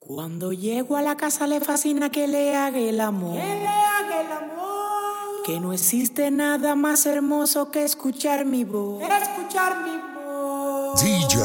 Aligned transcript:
Cuando 0.00 0.52
llego 0.54 0.96
a 0.96 1.02
la 1.02 1.18
casa 1.18 1.46
le 1.46 1.60
fascina 1.60 2.10
que 2.10 2.26
le 2.26 2.56
haga 2.56 2.78
el 2.78 3.02
amor. 3.02 3.34
Que 3.38 3.46
le 3.46 3.68
haga 3.68 4.20
el 4.22 4.32
amor. 4.32 5.42
Que 5.44 5.60
no 5.60 5.74
existe 5.74 6.30
nada 6.30 6.74
más 6.74 7.04
hermoso 7.04 7.70
que 7.70 7.84
escuchar 7.84 8.46
mi 8.46 8.64
voz. 8.64 9.02
Escuchar 9.02 9.76
mi 9.84 10.24
voz. 10.24 11.02
DJ 11.02 11.38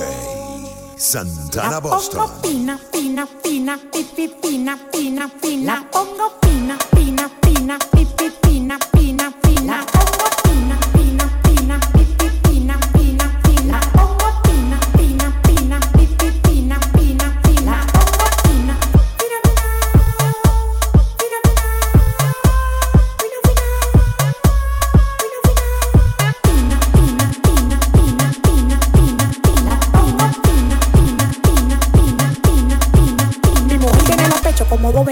Santana 0.95 1.69
La 1.69 1.79
Boston. 1.81 2.27
pongo 2.29 2.41
pina, 2.41 2.79
pina, 2.93 3.27
pina, 3.43 3.77
pipi, 3.91 4.29
pina, 4.41 4.79
pina, 4.89 5.29
pina. 5.41 5.75
La 5.75 5.91
pongo 5.91 6.31
pina, 6.39 6.77
pina, 6.95 7.29
pina, 7.41 7.77
pipi, 7.91 8.31
pina, 8.41 8.79
pina, 8.93 9.33
pina. 9.41 9.85
La 9.85 10.04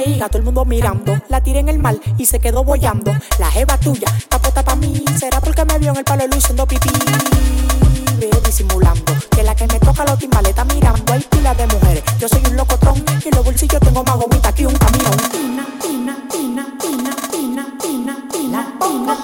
todo 0.04 0.38
el 0.38 0.44
mundo 0.44 0.66
mirando. 0.66 1.18
La 1.30 1.42
tiré 1.42 1.60
en 1.60 1.70
el 1.70 1.80
mar 1.80 1.96
y 2.18 2.26
se 2.26 2.40
quedó 2.40 2.64
bollando. 2.64 3.12
La 3.40 3.50
jeva 3.52 3.78
tuya, 3.78 4.08
tapota 4.30 4.64
pa' 4.64 4.76
mí. 4.76 5.04
Será 5.18 5.40
porque 5.40 5.64
me 5.66 5.80
vio 5.80 5.92
en 5.92 5.98
el 5.98 6.04
palo 6.04 6.24
haciendo 6.32 6.68
pipí. 6.68 6.90
Ve 8.20 8.30
disimulando. 8.46 9.14
Que 9.32 9.44
la 9.44 9.56
que 9.56 9.68
me 9.68 9.80
toca 9.80 10.04
los 10.06 10.20
timbales 10.20 10.50
está 10.50 10.66
mirando. 10.66 11.14
Hay 11.14 11.22
pilas 11.22 11.58
de 11.58 11.68
mujeres. 11.68 12.04
Yo 12.20 12.28
soy 12.28 12.42
un 12.50 12.58
locotón. 12.58 13.04
Y 13.24 13.28
en 13.30 13.36
los 13.36 13.46
bolsillos 13.46 13.80
tengo 13.80 14.04
más 14.04 14.16
gomita 14.16 14.54
que 14.54 14.68
un 14.68 14.76
camión. 14.76 15.18
Pina, 15.32 15.66
pina, 15.82 16.18
pina, 16.32 16.68
pina, 16.82 17.16
pina, 17.32 17.66
pina, 17.82 18.18
pina. 18.32 18.58
La 18.58 18.80
pongo 18.80 19.16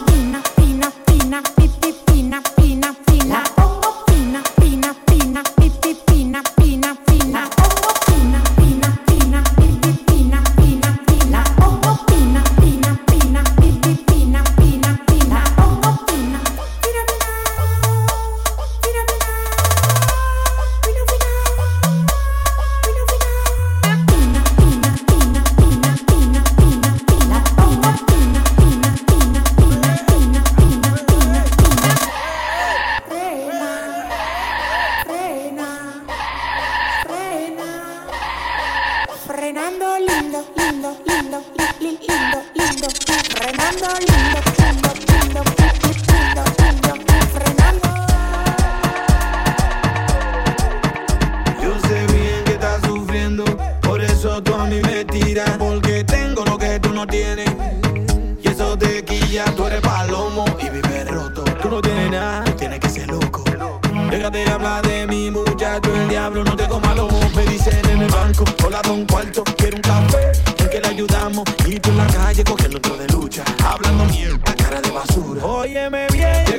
diablo 66.29 66.43
no 66.43 66.55
te 66.55 66.67
coma 66.67 66.93
lomo. 66.95 67.19
Me 67.35 67.43
dicen 67.45 67.79
en 67.89 68.01
el 68.01 68.11
banco, 68.11 68.43
hola 68.65 68.81
don 68.83 69.05
cuarto, 69.05 69.43
quiero 69.57 69.77
un 69.77 69.81
café, 69.81 70.31
en 70.59 70.69
que 70.69 70.79
le 70.79 70.87
ayudamos. 70.87 71.43
Y 71.67 71.79
tú 71.79 71.89
en 71.89 71.97
la 71.97 72.07
calle 72.07 72.43
cogiendo 72.43 72.77
otro 72.77 72.97
de 72.97 73.07
lucha, 73.07 73.43
hablando 73.65 74.05
mierda, 74.05 74.55
cara 74.55 74.81
de 74.81 74.91
basura. 74.91 75.43
Óyeme 75.43 76.07
bien, 76.11 76.58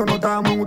só 0.00 0.06
não 0.06 0.18
dá 0.18 0.36
a 0.36 0.42
mão 0.42 0.66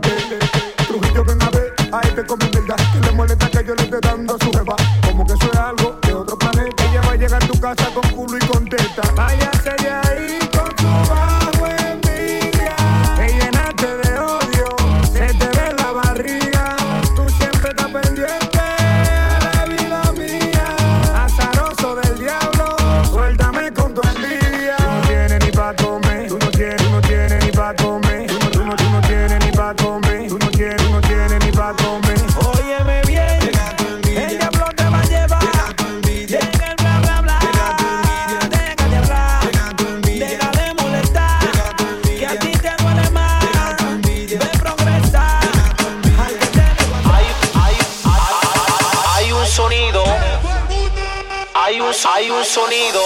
Hay 52.12 52.28
un, 52.32 52.44
sonido. 52.44 53.04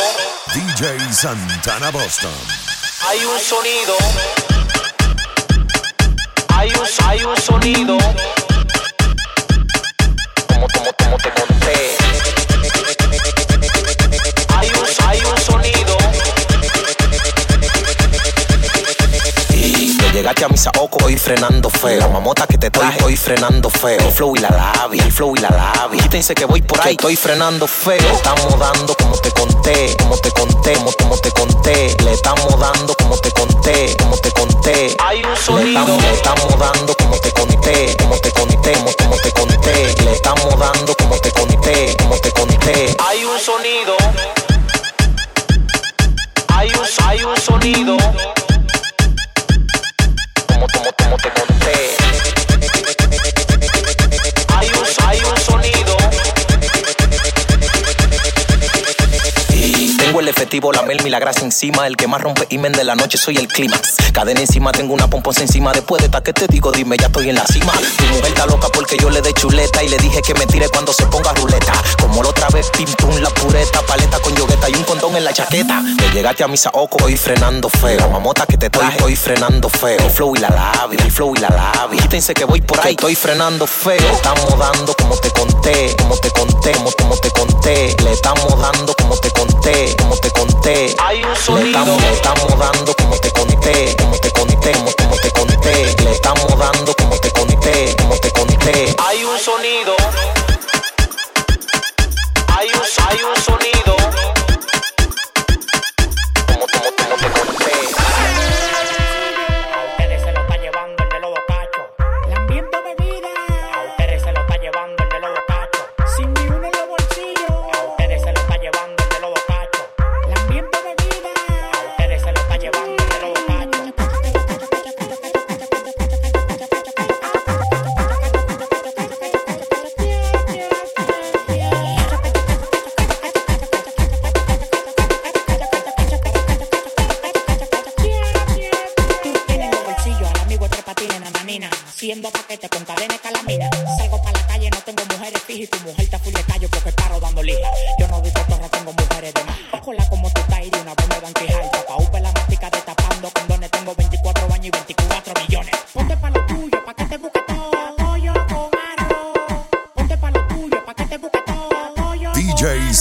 DJ 0.53 1.13
Santana 1.13 1.91
Boston. 1.91 2.31
Hay 3.09 3.19
un 3.25 3.37
sonido. 3.37 3.97
Hay 6.55 6.69
un, 6.69 6.87
hay 7.05 7.23
un 7.25 7.35
sonido. 7.35 7.97
Saoco 20.87 21.05
hoy 21.05 21.17
frenando 21.17 21.69
feo. 21.69 21.99
La 21.99 22.07
mamota 22.07 22.47
que 22.47 22.57
te 22.57 22.69
traje 22.69 23.03
hoy 23.03 23.15
frenando 23.15 23.69
feo. 23.69 23.99
El 23.99 24.11
flow 24.11 24.35
y 24.35 24.39
la 24.39 24.49
labia, 24.49 25.03
el 25.03 25.11
flow 25.11 25.35
y 25.35 25.39
la 25.39 25.49
labia. 25.49 26.01
Quítense 26.01 26.33
que 26.33 26.45
voy 26.45 26.61
por 26.61 26.79
ahí, 26.81 26.91
estoy 26.91 27.15
frenando 27.15 27.67
feo. 27.67 27.99
Le 27.99 28.13
estamos 28.13 28.57
dando 28.59 28.95
como 28.95 29.17
te 29.17 29.31
conté, 29.31 29.95
como 29.99 30.17
te 30.17 30.31
conté, 30.31 30.73
como, 30.73 30.91
como 30.91 31.17
te 31.17 31.31
conté. 31.31 31.95
Le 32.03 32.13
estamos 32.13 32.59
dando 32.59 32.93
como 32.95 33.17
te 33.17 33.31
conté, 33.31 33.95
como 33.97 34.17
te 34.17 34.31
conté. 34.31 34.95
Hay 35.05 35.23
un 35.23 35.37
sonido. 35.37 35.63
Le 35.63 35.79
estamos, 35.79 36.03
le 36.03 36.13
estamos 36.13 36.59
dando 36.59 36.93
como 36.95 37.17
te 37.17 37.31
conté, 37.31 37.95
como 37.97 38.15
te 38.17 38.31
conté, 38.31 38.73
como, 38.73 38.91
como 38.97 39.15
te 39.17 39.31
conté. 39.31 40.03
Le 40.03 40.11
estamos 40.13 40.59
dando 40.59 40.95
como 40.95 41.17
te 41.17 41.31
conté, 41.31 41.95
como 41.97 42.15
te 42.17 42.31
conté. 42.31 42.95
Hay 43.07 43.23
un 43.25 43.39
sonido. 43.39 43.95
Hay 46.49 46.69
un, 46.69 47.05
hay 47.05 47.23
un 47.23 47.37
sonido. 47.37 47.97
Llevo 60.57 60.71
la 60.71 60.81
melmi, 60.81 61.11
la 61.11 61.19
grasa 61.19 61.41
encima. 61.41 61.85
El 61.85 61.95
que 61.95 62.07
más 62.07 62.19
rompe 62.19 62.47
imen 62.49 62.71
de 62.71 62.83
la 62.83 62.95
noche 62.95 63.17
soy 63.19 63.37
el 63.37 63.47
clímax. 63.47 63.97
Cadena 64.11 64.39
encima, 64.41 64.71
tengo 64.71 64.95
una 64.95 65.07
pomposa 65.07 65.41
encima. 65.41 65.71
Después 65.71 66.01
de 66.01 66.07
esta 66.07 66.21
que 66.23 66.33
te 66.33 66.47
digo, 66.47 66.71
dime, 66.71 66.97
ya 66.97 67.07
estoy 67.07 67.29
en 67.29 67.35
la 67.35 67.45
cima. 67.45 67.71
Tu 67.97 68.05
mujer 68.05 68.25
está 68.25 68.47
loca 68.47 68.67
porque 68.73 68.97
yo 68.97 69.11
le 69.11 69.21
dé 69.21 69.33
chuleta 69.33 69.83
y 69.83 69.89
le 69.89 69.97
dije 69.97 70.19
que 70.23 70.33
me 70.33 70.47
tire 70.47 70.67
cuando 70.69 70.93
se 70.93 71.05
ponga 71.05 71.31
ruleta. 71.33 71.73
Como 72.01 72.23
la 72.23 72.29
otra 72.29 72.47
vez, 72.49 72.71
pim 72.75 72.87
pum, 72.97 73.15
la 73.19 73.29
pureta, 73.29 73.81
paleta 73.83 74.19
con 74.19 74.35
yogueta 74.35 74.67
y 74.69 74.73
un 74.73 74.83
condón 74.83 75.15
en 75.15 75.25
la 75.25 75.33
chaqueta. 75.33 75.83
Te 75.95 76.09
llegaste 76.11 76.43
a 76.43 76.47
mi 76.47 76.57
saoco, 76.57 76.97
hoy 77.03 77.15
frenando 77.17 77.69
feo. 77.69 78.09
Mamota 78.09 78.47
que 78.47 78.57
te 78.57 78.71
traje, 78.71 79.03
hoy 79.03 79.15
frenando 79.15 79.69
feo. 79.69 79.99
El 79.99 80.09
flow 80.09 80.35
y 80.35 80.39
la 80.39 80.49
labia, 80.49 81.03
el 81.03 81.11
flow 81.11 81.35
y 81.35 81.39
la 81.39 81.49
labia. 81.49 82.01
Quítense 82.01 82.33
que 82.33 82.45
voy 82.45 82.61
por 82.61 82.79
ahí, 82.81 82.93
estoy 82.93 83.13
frenando 83.13 83.67
feo. 83.67 84.11
Estamos 84.11 84.57
dando 84.57 84.95
como 84.95 85.15
te 85.17 85.29
conté, 85.29 85.66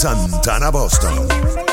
Santana 0.07 0.71
Boston. 0.71 1.66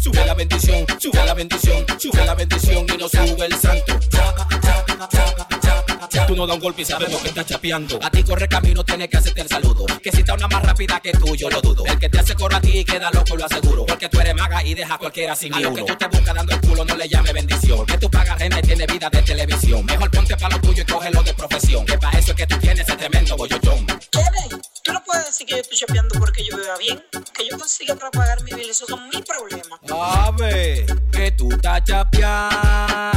Sube 0.00 0.26
la 0.26 0.34
bendición, 0.34 0.86
sube 0.98 1.24
la 1.24 1.34
bendición, 1.34 1.86
sube 1.98 2.24
la 2.24 2.34
bendición 2.34 2.86
y 2.92 2.96
no 2.96 3.08
sube 3.08 3.46
el 3.46 3.54
santo. 3.58 3.98
Tú 6.26 6.34
no 6.36 6.46
das 6.46 6.56
un 6.56 6.62
golpe 6.62 6.82
y 6.82 6.84
sabemos 6.84 7.20
que 7.20 7.28
estás 7.28 7.46
chapeando. 7.46 7.98
A 8.02 8.10
ti 8.10 8.22
corre 8.22 8.48
camino, 8.48 8.84
tienes 8.84 9.08
que 9.08 9.16
hacerte 9.18 9.42
el 9.42 9.48
saludo. 9.48 9.84
Que 10.02 10.10
si 10.10 10.20
está 10.20 10.34
una 10.34 10.48
más 10.48 10.62
rápida 10.62 11.00
que 11.00 11.12
tú, 11.12 11.36
yo 11.36 11.50
lo 11.50 11.60
dudo. 11.60 11.84
El 11.84 11.98
que 11.98 12.08
te 12.08 12.18
hace 12.18 12.34
coro 12.34 12.56
aquí 12.56 12.84
queda 12.84 13.10
loco, 13.10 13.36
lo 13.36 13.44
aseguro. 13.44 13.84
Porque 13.84 14.08
tú 14.08 14.20
eres 14.20 14.34
maga 14.34 14.64
y 14.64 14.74
deja 14.74 14.94
a 14.94 14.98
cualquiera 14.98 15.36
sin 15.36 15.52
A 15.52 15.60
lo 15.60 15.74
que 15.74 15.82
tú 15.82 15.94
te 15.96 16.06
buscas 16.06 16.34
dando 16.34 16.54
el 16.54 16.60
culo, 16.60 16.84
no 16.84 16.96
le 16.96 17.08
llame 17.08 17.32
bendición. 17.32 17.78
Porque 17.78 17.98
tú 17.98 18.10
pagas 18.10 18.38
renta 18.38 18.58
y 18.58 18.62
tienes 18.62 18.86
vida 18.86 19.10
de 19.10 19.22
televisión. 19.22 19.84
Mejor 19.84 20.10
ponte 20.10 20.36
para 20.36 20.56
lo 20.56 20.62
tuyo 20.62 20.82
y 20.82 20.92
cógelo 20.92 21.22
de 21.22 21.34
profesión. 21.34 21.84
Que 21.84 21.98
para 21.98 22.18
eso 22.18 22.30
es 22.30 22.36
que 22.36 22.46
tú 22.46 22.56
tienes 22.58 22.88
ese 22.88 22.96
tremendo. 22.96 23.36
Kevin, 23.36 24.62
tú 24.82 24.92
no 24.92 25.04
puedes 25.04 25.26
decir 25.26 25.46
que 25.46 25.56
yo 25.56 25.60
estoy 25.60 25.78
chapeando 25.78 26.18
porque 26.18 26.44
yo 26.44 26.56
viva 26.56 26.76
bien. 26.78 27.04
Que 27.34 27.46
yo 27.50 27.58
consiga 27.58 27.96
para 27.96 28.10
pagar 28.10 28.42
mi 28.44 28.52
bill, 28.52 28.70
esos 28.70 28.88
son 28.88 29.08
ver, 30.36 30.84
que 31.10 31.30
tú 31.32 31.50
estás 31.50 31.82
chapeando, 31.84 33.13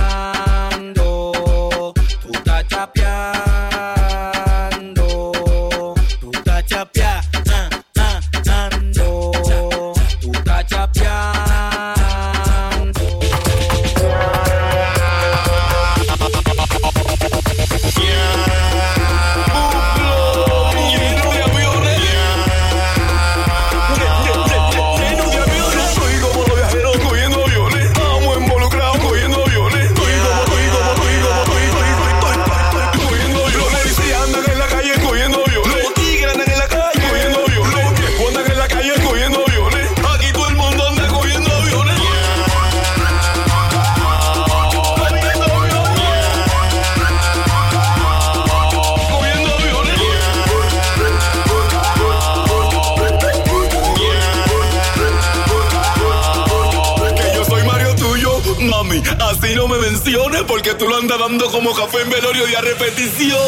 porque 60.48 60.74
tú 60.74 60.88
lo 60.88 60.98
andas 60.98 61.20
dando 61.20 61.50
como 61.52 61.74
café 61.74 62.02
en 62.02 62.10
velorio 62.10 62.48
y 62.48 62.56
a 62.56 62.62
repetición. 62.62 63.40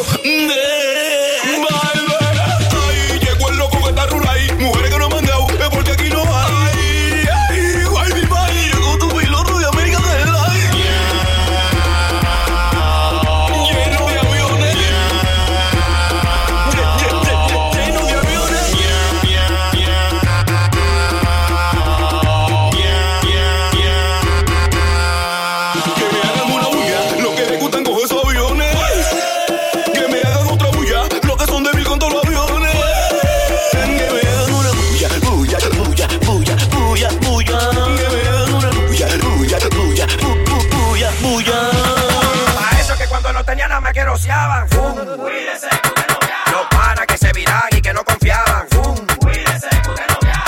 Fum. 44.20 44.96
Los 44.98 46.68
panas 46.70 47.06
que 47.08 47.18
se 47.18 47.32
viran 47.32 47.64
y 47.72 47.82
que 47.82 47.94
no 47.94 48.04
confiaban. 48.04 48.68
Fum. 48.70 48.96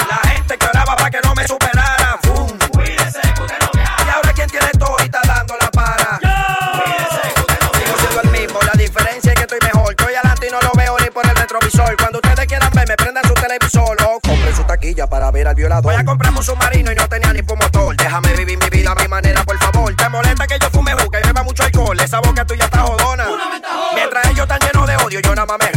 La 0.09 0.29
gente 0.29 0.57
que 0.57 0.65
oraba 0.65 0.97
para 0.97 1.09
que 1.09 1.19
no 1.23 1.33
me 1.33 1.47
superaran. 1.47 2.19
Fum. 2.21 2.49
Y 2.77 4.09
ahora 4.09 4.33
quien 4.33 4.49
tiene 4.49 4.67
todo 4.77 4.97
y 4.99 5.03
está 5.03 5.21
dando 5.25 5.55
la 5.61 5.71
para. 5.71 6.19
Sigo 6.19 7.97
siendo 7.97 8.21
el 8.21 8.31
mismo, 8.31 8.59
la 8.61 8.73
diferencia 8.73 9.31
es 9.31 9.37
que 9.37 9.43
estoy 9.43 9.59
mejor. 9.63 9.91
Estoy 9.91 10.15
adelante 10.15 10.47
y 10.49 10.51
no 10.51 10.59
lo 10.61 10.71
veo 10.75 10.97
ni 10.99 11.09
por 11.09 11.25
el 11.25 11.35
retrovisor. 11.35 11.95
Cuando 11.95 12.19
ustedes 12.19 12.47
quieran 12.47 12.71
verme, 12.73 12.97
prendan 12.97 13.23
su 13.23 13.33
televisor 13.35 13.97
o 14.03 14.19
compren 14.19 14.53
su 14.53 14.65
taquilla 14.65 15.07
para 15.07 15.31
ver 15.31 15.47
al 15.47 15.55
violador. 15.55 15.83
Voy 15.83 15.95
a 15.95 16.03
comprar 16.03 16.33
un 16.33 16.43
submarino 16.43 16.91
y 16.91 16.95
no 16.95 17.07
tenía 17.07 17.31
ni 17.31 17.41
motor. 17.41 17.95
Déjame 17.95 18.33
vivir 18.33 18.59
mi 18.59 18.69
vida 18.69 18.80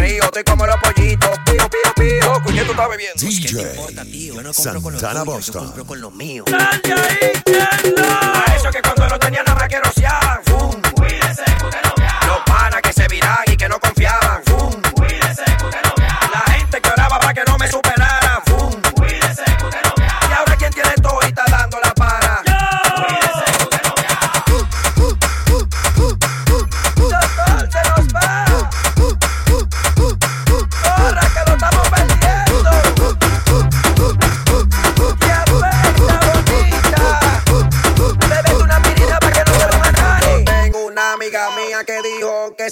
río. 0.04 0.22
Estoy 0.24 0.44
como 0.44 0.66
los 0.66 0.76
pollitos. 0.76 1.30
Pío, 1.44 1.68
pío, 1.70 1.94
pío. 1.96 2.42
Tú 2.64 2.70
estás 2.70 2.88
bebiendo. 2.88 3.20
DJ 3.20 4.52
Santana 4.52 5.24
Boston. 5.24 5.72
con 5.86 6.00
los 6.00 6.12
míos. 6.14 6.46
A 6.52 6.80
eso 8.56 8.70
que 8.70 8.82
cuando 8.82 9.08
no 9.08 9.18
tenía 9.18 9.42
nada 9.42 9.58
más 9.58 9.68
que. 9.68 10.23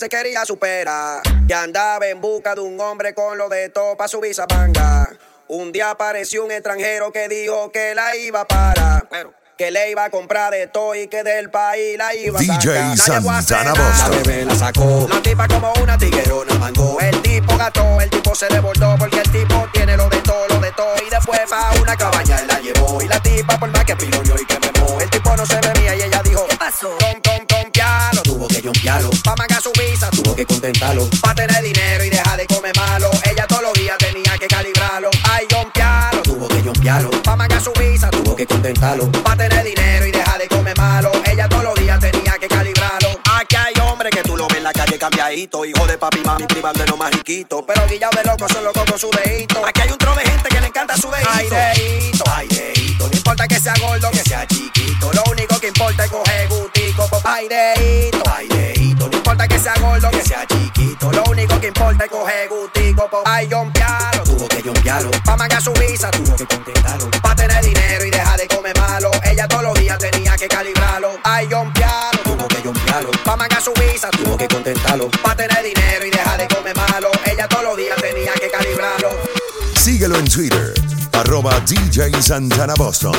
Se 0.02 0.08
quería 0.08 0.44
superar. 0.44 1.22
Que 1.46 1.54
andaba 1.54 2.08
en 2.08 2.20
busca 2.20 2.56
de 2.56 2.60
un 2.60 2.80
hombre 2.80 3.14
con 3.14 3.38
lo 3.38 3.48
de 3.48 3.68
todo 3.68 3.96
pa' 3.96 4.08
subir 4.08 4.32
esa 4.32 4.46
manga. 4.48 5.08
Un 5.46 5.70
día 5.70 5.90
apareció 5.90 6.44
un 6.44 6.50
extranjero 6.50 7.12
que 7.12 7.28
dijo 7.28 7.70
que 7.70 7.94
la 7.94 8.16
iba 8.16 8.44
para. 8.48 9.06
Que 9.56 9.70
le 9.70 9.92
iba 9.92 10.04
a 10.04 10.10
comprar 10.10 10.50
de 10.50 10.66
todo 10.66 10.96
y 10.96 11.06
que 11.06 11.22
del 11.22 11.50
país 11.50 11.96
la 11.96 12.16
iba 12.16 12.40
a 12.40 12.42
DJ 12.42 12.96
sacar. 12.96 13.22
A 13.28 13.42
Santana. 13.42 13.70
Boston. 13.74 14.10
La 14.10 14.16
bebé 14.16 14.44
la 14.44 14.54
sacó. 14.56 15.06
La 15.08 15.22
tipa 15.22 15.46
como 15.46 15.72
una 15.80 15.96
tiguerona 15.96 16.54
mangó. 16.54 16.98
El 16.98 17.22
tipo 17.22 17.56
gató, 17.56 18.00
el 18.00 18.10
tipo 18.10 18.34
se 18.34 18.48
desbordó 18.48 18.96
porque 18.98 19.20
el 19.20 19.30
tipo 19.30 19.68
tiene 19.72 19.96
lo 19.96 20.08
de 20.08 20.20
todo, 20.22 20.48
lo 20.48 20.58
de 20.58 20.72
todo. 20.72 20.94
Y 21.06 21.10
después 21.10 21.40
pa' 21.48 21.74
una 21.80 21.96
cabaña 21.96 22.40
él 22.40 22.48
la 22.48 22.58
llevó. 22.58 23.00
Y 23.00 23.06
la 23.06 23.22
tipa 23.22 23.56
por 23.56 23.70
más 23.70 23.84
que 23.84 23.94
piloñó 23.94 24.34
y 24.36 24.44
Pa' 30.82 31.32
tener 31.32 31.62
dinero 31.62 32.02
y 32.04 32.10
dejar 32.10 32.36
de 32.36 32.44
comer 32.48 32.72
malo. 32.76 33.08
Ella 33.30 33.46
todos 33.46 33.62
los 33.62 33.72
días 33.74 33.96
tenía 33.98 34.36
que 34.36 34.48
calibrarlo. 34.48 35.10
Ay, 35.30 35.46
jumpearlo. 35.54 36.22
Tuvo 36.22 36.48
que 36.48 36.60
jumpearlo. 36.60 37.10
Pa' 37.22 37.36
mangar 37.36 37.62
su 37.62 37.72
visa, 37.74 38.10
tuvo 38.10 38.34
que 38.34 38.44
contentarlo. 38.44 39.08
Pa' 39.22 39.36
tener 39.36 39.62
dinero 39.64 40.06
y 40.06 40.10
dejar 40.10 40.38
de 40.38 40.48
comer 40.48 40.76
malo. 40.76 41.12
Ella 41.30 41.48
todos 41.48 41.62
los 41.62 41.74
días 41.76 42.00
tenía 42.00 42.32
que 42.36 42.48
calibrarlo. 42.48 43.10
Aquí 43.32 43.54
hay 43.54 43.74
hombres 43.80 44.10
que 44.12 44.22
tú 44.24 44.36
lo 44.36 44.48
ves 44.48 44.58
en 44.58 44.64
la 44.64 44.72
calle 44.72 44.98
cambiadito. 44.98 45.64
Hijo 45.64 45.86
de 45.86 45.96
papi, 45.98 46.18
mami, 46.24 46.46
privando 46.48 46.80
de 46.82 46.90
lo 46.90 46.96
más 46.96 47.12
riquito. 47.12 47.64
Pero 47.64 47.86
guillado 47.86 48.18
de 48.20 48.24
loco 48.28 48.48
son 48.52 48.64
locos 48.64 48.84
con 48.84 48.98
su 48.98 49.08
dedito. 49.24 49.64
Aquí 49.64 49.82
hay 49.82 49.90
un 49.92 49.98
tro 49.98 50.16
de 50.16 50.22
gente 50.24 50.48
que 50.48 50.60
le 50.60 50.66
encanta 50.66 50.96
su 50.96 51.08
dedito. 51.12 51.30
Ay, 51.32 51.48
dedito, 51.48 52.24
ay, 52.34 52.48
dedito. 52.48 53.06
No 53.08 53.16
importa 53.16 53.46
que 53.46 53.60
sea 53.60 53.74
gordo, 53.80 54.10
que 54.10 54.18
sea 54.24 54.44
chiquito. 54.48 55.12
Lo 55.12 55.22
único 55.30 55.60
que 55.60 55.68
importa 55.68 56.04
es 56.06 56.10
coger 56.10 56.48
gustico. 56.48 57.06
po- 57.06 57.20
Ay, 57.24 57.46
dedito, 57.48 58.20
ay, 58.34 58.48
dedito. 58.48 59.08
No 59.08 59.16
importa 59.16 59.46
que 59.46 59.58
sea 59.60 59.74
gordo, 59.80 60.10
que 60.10 60.22
sea 60.22 60.40
chiquito. 60.40 60.51
Es 62.02 62.10
coger 62.10 62.48
gustico. 62.48 63.08
po- 63.08 63.22
Ay, 63.24 63.48
jumpearlo. 63.50 64.24
Tuvo 64.24 64.48
que 64.48 64.60
jumpearlo. 64.62 65.10
Pa' 65.24 65.36
mangar 65.36 65.62
su 65.62 65.72
visa, 65.74 66.10
tuvo 66.10 66.34
que 66.34 66.46
contentarlo. 66.46 67.08
Pa' 67.22 67.34
tener 67.36 67.62
dinero 67.64 68.04
y 68.04 68.10
dejar 68.10 68.38
de 68.38 68.48
comer 68.48 68.76
malo. 68.80 69.10
Ella 69.22 69.46
todos 69.46 69.62
los 69.62 69.74
días 69.78 69.98
tenía 69.98 70.36
que 70.36 70.48
calibrarlo. 70.48 71.10
Ay, 71.22 71.48
jumpearlo. 71.50 72.20
Tuvo 72.24 72.48
que 72.48 72.56
jumpearlo. 72.56 73.10
Pa' 73.24 73.36
mangar 73.36 73.62
su 73.62 73.72
visa, 73.74 74.10
tuvo 74.10 74.36
que 74.36 74.48
contentarlo. 74.48 75.08
Pa' 75.22 75.36
tener 75.36 75.62
dinero 75.62 76.04
y 76.06 76.10
dejar 76.10 76.38
de 76.38 76.48
comer 76.48 76.76
malo. 76.76 77.10
Ella 77.24 77.46
todos 77.46 77.64
los 77.64 77.76
días 77.76 77.96
tenía 78.00 78.32
que 78.32 78.50
calibrarlo. 78.50 79.10
Síguelo 79.76 80.16
en 80.16 80.28
Twitter, 80.28 80.74
arroba 81.12 81.60
DJ 81.60 82.20
Santana 82.20 82.74
Boston. 82.76 83.14